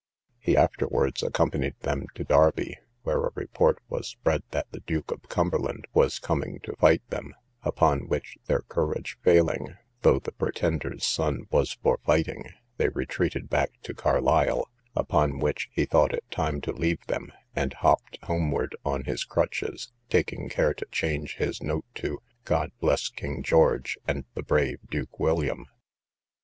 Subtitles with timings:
[0.39, 5.29] He afterwards accompanied them to Derby, where a report was spread, that the Duke of
[5.29, 11.45] Cumberland was coming to fight them; upon which, their courage failing, though the Pretender's son
[11.51, 12.45] was for fighting,
[12.77, 17.73] they retreated back to Carlisle; upon which he thought it time to leave them, and
[17.73, 23.43] hopped homewards on his crutches, taking care to change his note to "God bless King
[23.43, 25.67] George, and the brave Duke William!"